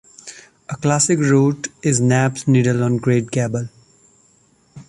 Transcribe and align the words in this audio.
A 0.67 0.75
classic 0.77 1.19
route 1.19 1.67
is 1.83 2.01
Nape's 2.01 2.47
Needle 2.47 2.83
on 2.83 2.97
Great 2.97 3.29
Gable. 3.29 3.69